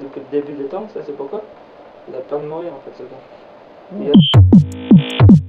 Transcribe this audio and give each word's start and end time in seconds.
le 0.00 0.22
début 0.30 0.52
des 0.52 0.64
temps, 0.64 0.88
ça 0.92 1.00
c'est 1.04 1.16
pourquoi? 1.16 1.42
Il 2.08 2.14
a 2.14 2.18
peur 2.18 2.40
de 2.40 2.46
mourir 2.46 2.72
en 2.72 2.80
fait 2.80 2.92
ce 2.98 3.04
gars. 3.04 3.22
Mm. 3.92 4.10
A- 4.10 5.41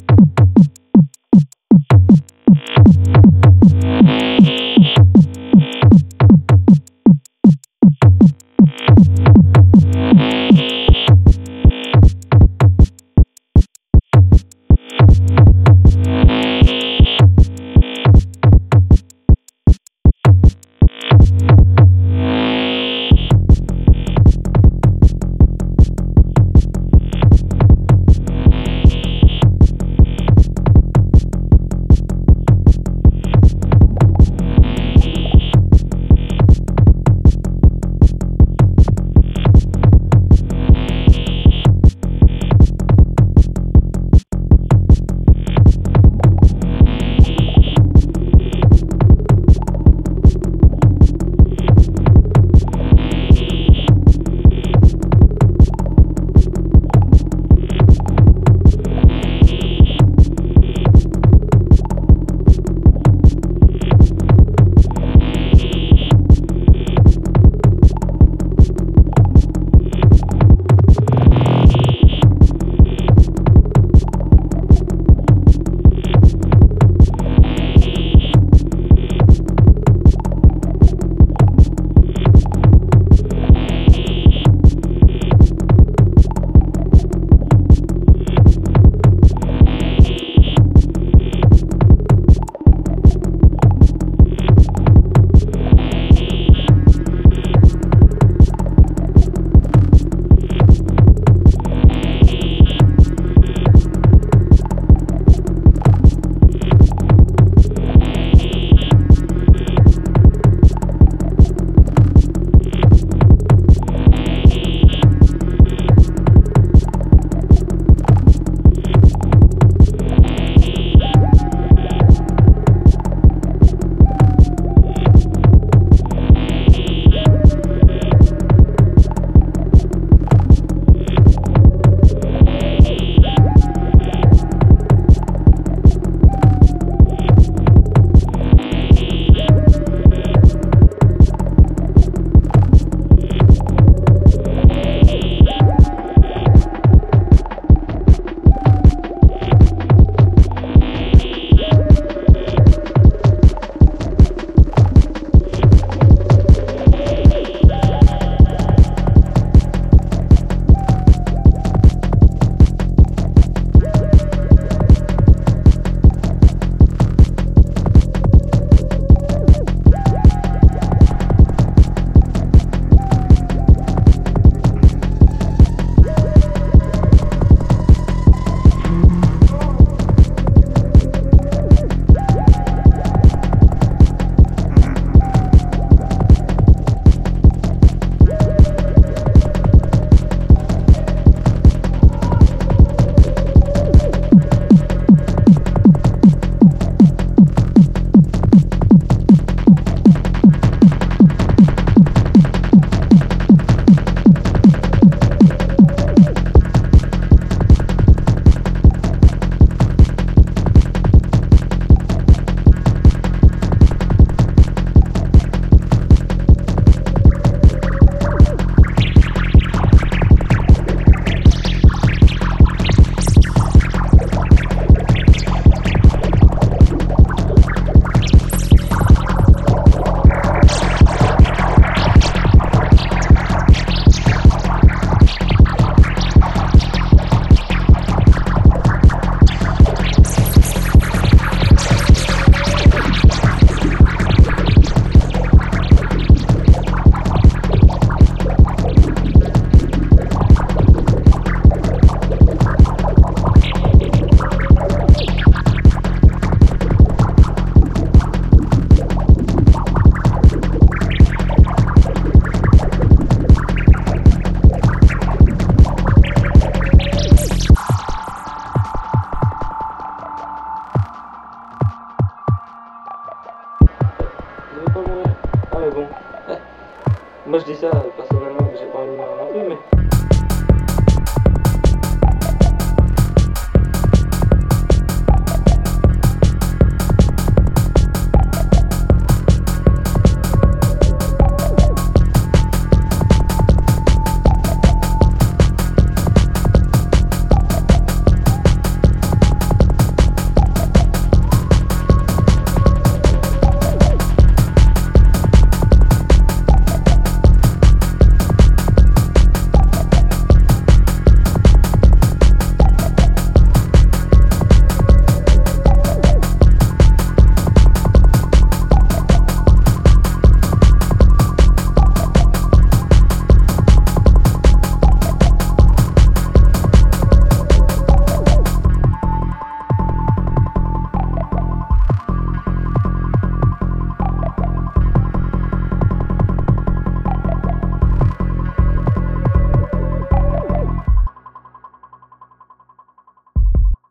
Ah 274.95 275.79
mais 275.79 275.91
bon. 275.91 276.07
Moi 277.45 277.59
je 277.59 277.65
dis 277.65 277.75
ça. 277.75 277.89
Euh, 277.89 278.22